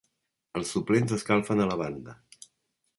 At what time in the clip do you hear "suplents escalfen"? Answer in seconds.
0.77-1.65